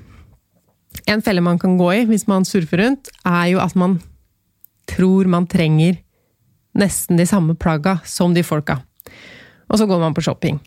[1.11, 3.99] en felle man kan gå i hvis man surfer rundt, er jo at man
[4.87, 5.99] tror man trenger
[6.79, 8.79] nesten de samme plagga som de folka.
[9.67, 10.63] Og så går man på shopping.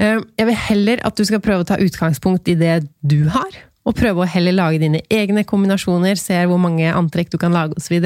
[0.00, 3.58] Eh, jeg vil heller at du skal prøve å ta utgangspunkt i det du har,
[3.82, 7.76] og prøve å heller lage dine egne kombinasjoner, se hvor mange antrekk du kan lage
[7.78, 7.98] osv.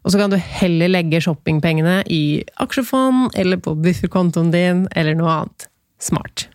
[0.00, 5.34] Og så kan du heller legge shoppingpengene i aksjefond eller på bufferkontoen din eller noe
[5.42, 5.66] annet
[6.00, 6.46] smart.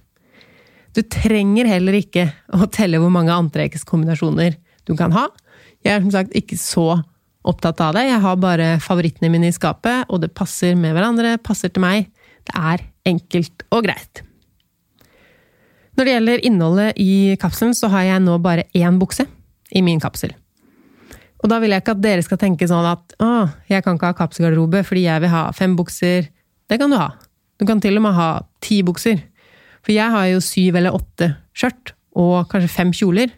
[0.96, 4.56] Du trenger heller ikke å telle hvor mange antrekkskombinasjoner
[4.88, 5.28] du kan ha.
[5.86, 6.88] Jeg er som sagt ikke så
[7.46, 8.08] opptatt av det.
[8.08, 12.08] Jeg har bare favorittene mine i skapet, og det passer med hverandre, passer til meg.
[12.48, 14.24] Det er enkelt og greit.
[15.96, 19.28] Når det gjelder innholdet i kapselen, så har jeg nå bare én bukse
[19.72, 20.34] i min kapsel.
[21.44, 24.10] Og da vil jeg ikke at dere skal tenke sånn at å, jeg kan ikke
[24.10, 26.30] ha kapselgarderobe fordi jeg vil ha fem bukser.
[26.68, 27.12] Det kan du ha.
[27.62, 28.30] Du kan til og med ha
[28.66, 29.22] ti bukser.
[29.86, 33.30] For jeg har jo syv eller åtte skjørt, og kanskje fem kjoler.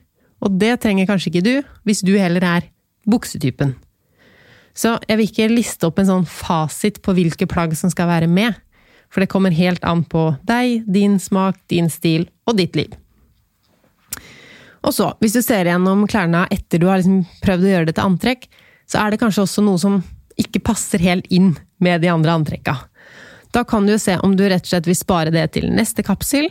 [0.46, 2.70] Og det trenger kanskje ikke du, hvis du heller er
[3.10, 3.76] buksetypen.
[4.78, 8.30] Så jeg vil ikke liste opp en sånn fasit på hvilke plagg som skal være
[8.30, 8.56] med.
[9.14, 12.94] For det kommer helt an på deg, din smak, din stil og ditt liv.
[14.88, 17.98] Og så, hvis du ser gjennom klærne etter du har liksom prøvd å gjøre det
[17.98, 18.48] til antrekk,
[18.88, 20.00] så er det kanskje også noe som
[20.40, 22.78] ikke passer helt inn med de andre antrekka.
[23.56, 26.06] Da kan du jo se om du rett og slett vil spare det til neste
[26.06, 26.50] kapsel,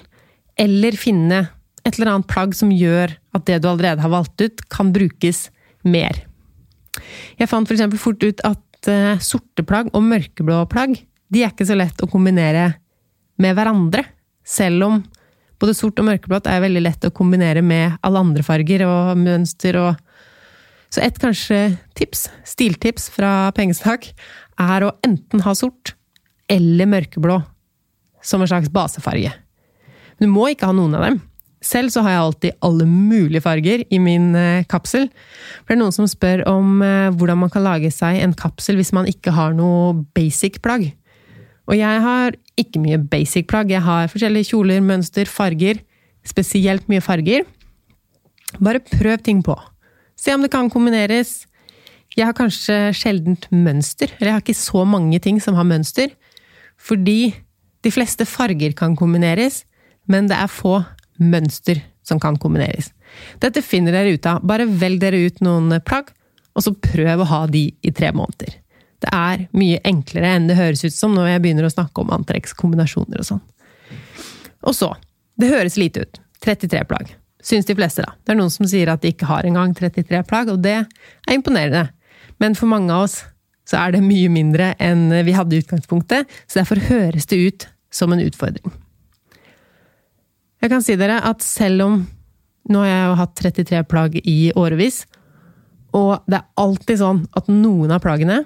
[0.59, 1.47] eller finne
[1.87, 5.47] et eller annet plagg som gjør at det du allerede har valgt ut, kan brukes
[5.87, 6.19] mer.
[7.39, 7.85] Jeg fant f.eks.
[8.01, 10.99] fort ut at uh, sorte plagg og mørkeblå plagg
[11.33, 12.71] de er ikke så lett å kombinere
[13.43, 14.05] med hverandre.
[14.47, 14.99] Selv om
[15.61, 19.81] både sort og mørkeblått er veldig lett å kombinere med alle andre farger og mønster
[19.83, 20.03] og
[20.87, 24.07] Så et kanskje tips, stiltips fra Pengesnakk,
[24.57, 25.97] er å enten ha sort
[26.49, 27.41] eller mørkeblå
[28.23, 29.33] som en slags basefarge.
[30.17, 31.19] Men du må ikke ha noen av dem.
[31.67, 35.09] Selv så har jeg alltid alle mulige farger i min eh, kapsel.
[35.65, 38.79] For det er noen som spør om eh, hvordan man kan lage seg en kapsel
[38.79, 40.93] hvis man ikke har noe basic plagg.
[41.67, 43.73] Og jeg har ikke mye basic plagg.
[43.75, 45.83] Jeg har forskjellige kjoler, mønster, farger.
[46.27, 47.47] Spesielt mye farger.
[48.63, 49.57] Bare prøv ting på.
[50.17, 51.45] Se om det kan kombineres.
[52.17, 56.15] Jeg har kanskje sjeldent mønster, eller jeg har ikke så mange ting som har mønster.
[56.81, 57.35] Fordi
[57.85, 59.65] de fleste farger kan kombineres,
[60.09, 60.79] men det er få
[61.21, 62.93] mønster som kan kombineres.
[63.43, 64.45] Dette finner dere ut av.
[64.47, 66.13] Bare velg dere ut noen plagg,
[66.57, 68.55] og så prøv å ha de i tre måneder.
[69.05, 72.15] Det er mye enklere enn det høres ut som når jeg begynner å snakke om
[72.17, 73.43] antrekkskombinasjoner og sånn.
[74.67, 74.91] Og så,
[75.39, 76.21] det høres lite ut.
[76.45, 77.13] 33 plagg.
[77.47, 78.17] Syns de fleste, da.
[78.25, 81.35] Det er noen som sier at de ikke har engang 33 plagg, og det er
[81.35, 81.87] imponerende.
[82.43, 83.21] Men for mange av oss
[83.67, 87.69] så er det mye mindre enn vi hadde i utgangspunktet, så derfor høres det ut
[87.95, 88.75] som en utfordring.
[90.63, 91.97] Jeg kan si dere at selv om
[92.67, 95.05] nå har jeg jo hatt 33 plagg i årevis,
[95.95, 98.41] og det er alltid sånn at noen av plaggene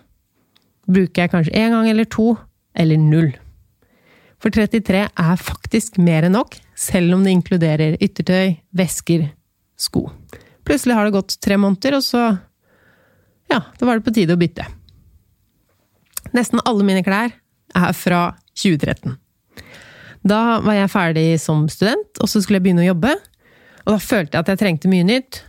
[0.90, 2.34] bruker jeg kanskje én gang eller to,
[2.74, 3.30] eller null.
[4.40, 9.28] For 33 er faktisk mer enn nok, selv om det inkluderer yttertøy, vesker,
[9.80, 10.06] sko.
[10.64, 12.24] Plutselig har det gått tre måneder, og så
[13.50, 14.64] ja, da var det på tide å bytte.
[16.36, 17.32] Nesten alle mine klær
[17.74, 18.22] er fra
[18.54, 19.16] 2013.
[20.26, 23.14] Da var jeg ferdig som student, og så skulle jeg begynne å jobbe.
[23.86, 25.40] Og da følte jeg at jeg trengte mye nytt.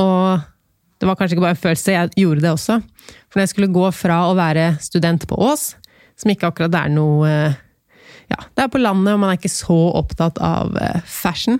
[0.00, 0.46] Og
[1.00, 2.76] det var kanskje ikke bare en følelse, jeg gjorde det også.
[3.30, 5.70] For når jeg skulle gå fra å være student på Ås,
[6.20, 7.32] som ikke akkurat er noe
[8.30, 11.56] Ja, det er på landet, og man er ikke så opptatt av eh, fashion.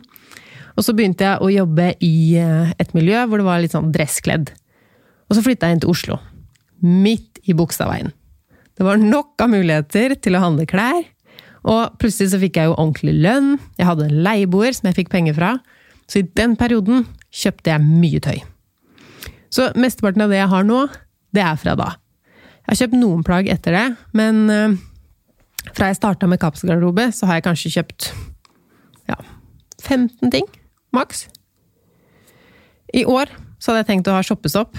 [0.79, 3.90] Og så begynte jeg å jobbe i eh, et miljø hvor det var litt sånn
[3.90, 4.53] dresskledd.
[5.26, 6.20] Og så flytta jeg inn til Oslo.
[6.79, 8.12] Midt i Bogstadveien.
[8.79, 11.03] Det var nok av muligheter til å handle klær.
[11.66, 15.11] Og plutselig så fikk jeg jo ordentlig lønn, jeg hadde en leieboer som jeg fikk
[15.12, 15.50] penger fra.
[16.07, 18.38] Så i den perioden kjøpte jeg mye tøy.
[19.50, 20.84] Så mesteparten av det jeg har nå,
[21.34, 21.90] det er fra da.
[22.60, 23.86] Jeg har kjøpt noen plagg etter det,
[24.16, 24.76] men uh,
[25.74, 28.10] fra jeg starta med kapselgarderobe, så har jeg kanskje kjøpt
[29.10, 29.18] ja,
[29.82, 30.46] 15 ting,
[30.94, 31.26] maks.
[32.94, 34.78] I år så hadde jeg tenkt å ha shoppestopp,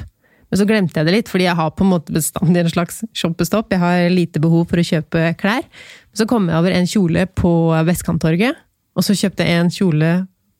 [0.51, 2.97] men så glemte jeg det litt, fordi jeg har på en måte bestandig en slags
[3.15, 3.71] shoppestopp.
[3.71, 5.63] Jeg har lite behov for å kjøpe klær.
[6.11, 7.51] Så kom jeg over en kjole på
[7.87, 8.59] Vestkanttorget,
[8.99, 10.09] og så kjøpte jeg en kjole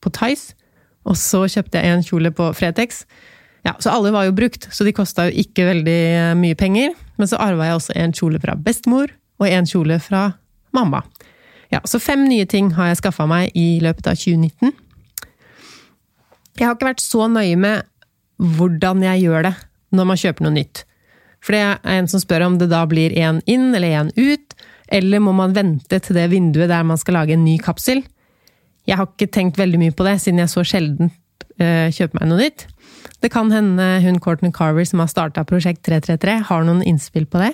[0.00, 0.56] på Tice.
[1.04, 3.02] Og så kjøpte jeg en kjole på Fretex.
[3.62, 6.00] Ja, så alle var jo brukt, så de kosta jo ikke veldig
[6.40, 6.96] mye penger.
[7.18, 10.32] Men så arva jeg også en kjole fra bestemor, og en kjole fra
[10.74, 11.02] mamma.
[11.72, 14.74] Ja, Så fem nye ting har jeg skaffa meg i løpet av 2019.
[16.58, 17.86] Jeg har ikke vært så nøye med
[18.42, 19.54] hvordan jeg gjør det
[19.96, 20.82] når man kjøper noe nytt.
[21.42, 24.54] For det er en som spør om det da blir én inn eller én ut,
[24.92, 28.02] eller må man vente til det vinduet der man skal lage en ny kapsel?
[28.86, 32.30] Jeg har ikke tenkt veldig mye på det, siden jeg så sjelden uh, kjøper meg
[32.30, 32.66] noe nytt.
[33.22, 37.42] Det kan hende hun Courtney Carver som har starta Prosjekt 333, har noen innspill på
[37.42, 37.52] det.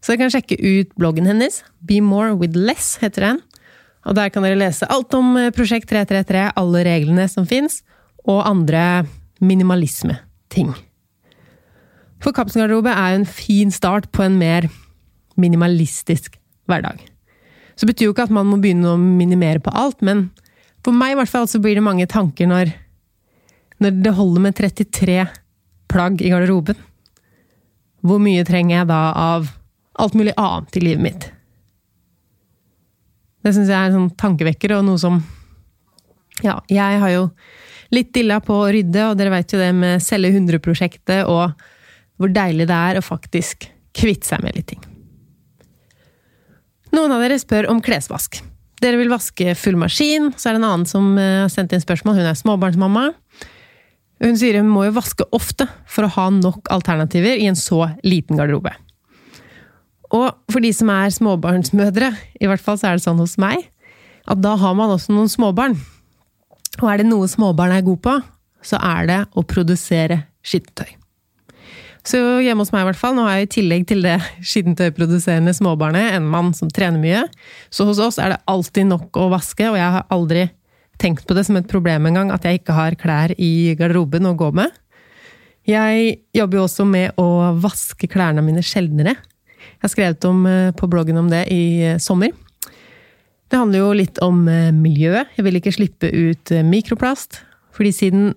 [0.00, 1.62] Så dere kan sjekke ut bloggen hennes.
[1.80, 3.40] Be More With Less heter den.
[4.08, 7.82] Og der kan dere lese alt om eh, Prosjekt 333, alle reglene som fins,
[8.28, 9.06] og andre
[9.42, 10.72] minimalisme-ting.
[12.22, 14.66] For kapselgarderobe er jo en fin start på en mer
[15.38, 16.36] minimalistisk
[16.68, 16.98] hverdag.
[17.78, 20.28] Så det betyr jo ikke at man må begynne å minimere på alt, men
[20.84, 22.72] for meg i hvert fall så blir det mange tanker når,
[23.82, 25.22] når det holder med 33
[25.88, 26.78] plagg i garderoben.
[28.04, 29.48] Hvor mye trenger jeg da av
[29.98, 31.28] alt mulig annet i livet mitt?
[33.42, 35.22] Det syns jeg er en sånn tankevekker, og noe som
[36.42, 37.24] Ja, jeg har jo
[37.94, 41.56] litt dilla på å rydde, og dere vet jo det med Selge 100-prosjektet og
[42.18, 44.82] hvor deilig det er å faktisk kvitte seg med litt ting.
[46.94, 48.40] Noen av dere spør om klesvask.
[48.82, 51.82] Dere vil vaske full maskin, så er det en annen som eh, har sendt inn
[51.82, 52.20] spørsmål.
[52.20, 53.08] Hun er småbarnsmamma.
[54.18, 57.84] Hun sier hun må jo vaske ofte for å ha nok alternativer i en så
[58.06, 58.72] liten garderobe.
[60.14, 63.68] Og for de som er småbarnsmødre, i hvert fall så er det sånn hos meg,
[64.28, 65.76] at da har man også noen småbarn.
[66.80, 68.16] Og er det noe småbarn er god på,
[68.64, 70.96] så er det å produsere skittentøy.
[72.08, 75.52] Så hjemme hos meg, i hvert fall, nå har jeg i tillegg til det skittentøyproduserende
[75.56, 77.24] småbarnet en mann som trener mye.
[77.74, 80.46] Så hos oss er det alltid nok å vaske, og jeg har aldri
[80.98, 84.36] tenkt på det som et problem engang at jeg ikke har klær i garderoben å
[84.38, 84.74] gå med.
[85.68, 87.28] Jeg jobber jo også med å
[87.60, 89.14] vaske klærne mine sjeldnere.
[89.58, 92.32] Jeg har skrevet om, eh, på bloggen om det i eh, sommer.
[93.48, 95.28] Det handler jo litt om eh, miljøet.
[95.36, 97.42] Jeg vil ikke slippe ut mikroplast.
[97.72, 98.30] Fordi siden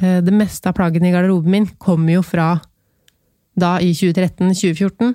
[0.00, 2.54] det meste av plaggene i garderoben min kommer jo fra
[3.58, 5.12] da i 2013-2014.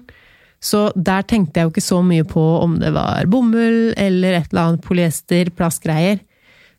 [0.61, 4.51] Så der tenkte jeg jo ikke så mye på om det var bomull eller et
[4.51, 6.21] eller annet polyester, plastgreier.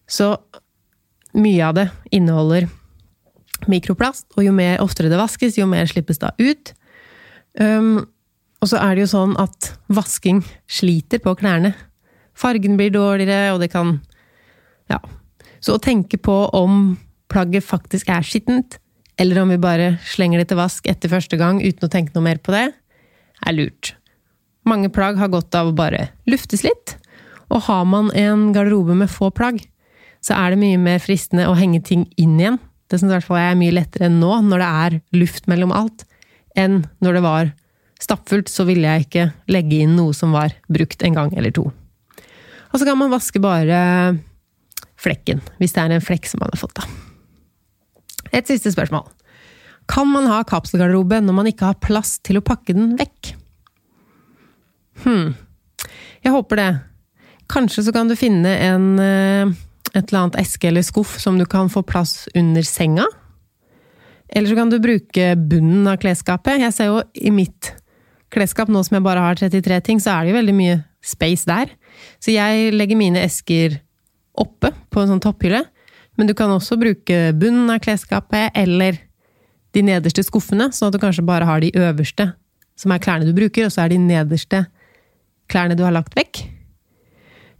[0.06, 0.34] Så
[1.36, 2.68] mye av det inneholder
[3.70, 6.72] mikroplast, og jo mer oftere det vaskes, jo mer slippes da ut.
[7.58, 8.06] Um,
[8.60, 11.74] og så er det jo sånn at vasking sliter på klærne.
[12.36, 14.00] Fargen blir dårligere, og det kan
[14.86, 15.00] Ja.
[15.58, 16.96] Så å tenke på om
[17.28, 18.78] plagget faktisk er skittent,
[19.18, 22.22] eller om vi bare slenger det til vask etter første gang uten å tenke noe
[22.22, 22.72] mer på det,
[23.46, 23.96] er lurt.
[24.64, 26.96] Mange plagg har godt av å bare luftes litt,
[27.50, 29.64] og har man en garderobe med få plagg,
[30.26, 32.58] så er det mye mer fristende å henge ting inn igjen.
[32.90, 35.48] Det syns i hvert fall jeg er mye lettere enn nå, når det er luft
[35.50, 36.06] mellom alt,
[36.58, 37.50] enn når det var
[38.02, 41.68] stappfullt, så ville jeg ikke legge inn noe som var brukt en gang eller to.
[42.72, 43.78] Og så kan man vaske bare
[45.00, 46.86] flekken, hvis det er en flekk som man har fått, da.
[48.34, 49.06] Et siste spørsmål.
[49.88, 53.32] Kan man ha kapselgarderobe når man ikke har plass til å pakke den vekk?
[55.04, 55.36] Hm.
[56.24, 56.70] Jeg håper det.
[57.52, 59.54] Kanskje så kan du finne en, eh,
[59.96, 63.06] et eller annet eske eller skuff som du kan få plass under senga?
[64.28, 66.60] Eller så kan du bruke bunnen av klesskapet.
[66.60, 67.72] Jeg ser jo i mitt
[68.34, 71.46] klesskap, nå som jeg bare har 33 ting, så er det jo veldig mye space
[71.46, 71.70] der.
[72.20, 73.78] Så jeg legger mine esker
[74.36, 75.62] oppe på en sånn topphylle.
[76.16, 78.98] Men du kan også bruke bunnen av klesskapet, eller
[79.76, 82.30] de nederste skuffene, sånn at du kanskje bare har de øverste,
[82.76, 84.64] som er klærne du bruker, og så er de nederste
[85.52, 86.42] klærne du har lagt vekk.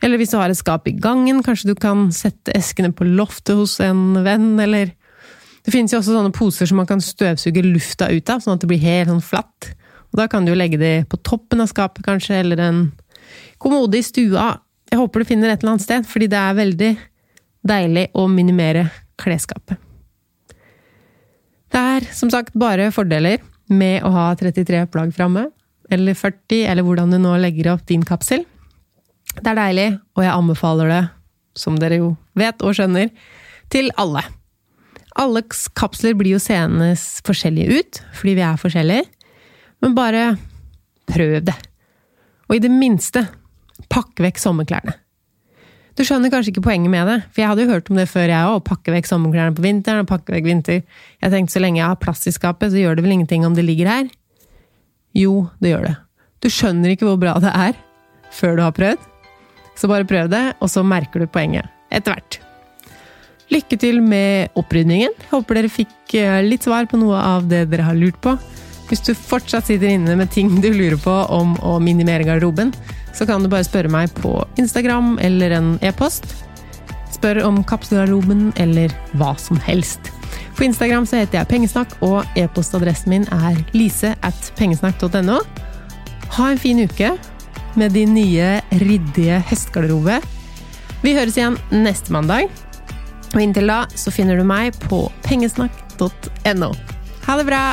[0.05, 3.57] Eller hvis du har et skap i gangen, kanskje du kan sette eskene på loftet
[3.57, 4.95] hos en venn, eller
[5.67, 8.61] Det finnes jo også sånne poser som man kan støvsuge lufta ut av, sånn at
[8.63, 9.73] det blir helt sånn flatt.
[10.13, 12.79] Og da kan du jo legge de på toppen av skapet, kanskje, eller en
[13.59, 14.61] kommode i stua.
[14.87, 16.93] Jeg håper du finner et eller annet sted, fordi det er veldig
[17.67, 18.87] deilig å minimere
[19.19, 19.83] klesskapet.
[21.75, 25.49] Det er som sagt bare fordeler med å ha 33 plagg framme,
[25.91, 28.47] eller 40, eller hvordan du nå legger opp din kapsel.
[29.37, 31.03] Det er deilig, og jeg anbefaler det,
[31.57, 33.13] som dere jo vet og skjønner,
[33.73, 34.23] til alle.
[35.17, 35.43] Alle
[35.77, 36.93] kapsler blir jo seende
[37.27, 39.09] forskjellige ut, fordi vi er forskjellige,
[39.85, 40.29] men bare
[41.09, 41.57] prøv det.
[42.49, 43.25] Og i det minste,
[43.93, 44.95] pakk vekk sommerklærne.
[45.97, 48.29] Du skjønner kanskje ikke poenget med det, for jeg hadde jo hørt om det før,
[48.29, 50.83] jeg òg, pakke vekk sommerklærne på vinteren og pakke vekk vinter.
[51.25, 53.57] Jeg tenkte så lenge jeg har plass i skapet, så gjør det vel ingenting om
[53.57, 54.11] det ligger her?
[55.17, 55.95] Jo, det gjør det.
[56.45, 57.79] Du skjønner ikke hvor bra det er
[58.37, 59.07] før du har prøvd.
[59.77, 62.41] Så bare prøv det, og så merker du poenget etter hvert.
[63.53, 65.13] Lykke til med opprydningen.
[65.31, 68.35] Håper dere fikk eh, litt svar på noe av det dere har lurt på.
[68.89, 72.73] Hvis du fortsatt sitter inne med ting du lurer på om å minimere garderoben,
[73.15, 76.27] så kan du bare spørre meg på Instagram eller en e-post.
[77.15, 80.11] Spør om kapselgarderoben eller hva som helst.
[80.57, 85.41] På Instagram så heter jeg Pengesnakk, og e-postadressen min er lise at pengesnakk.no.
[86.37, 87.15] Ha en fin uke
[87.81, 90.21] med din nye ryddige høstgarderobe.
[91.05, 92.51] Vi høres igjen neste mandag.
[93.35, 96.71] Og inntil da så finner du meg på pengesnakk.no.
[97.27, 97.65] Ha det bra!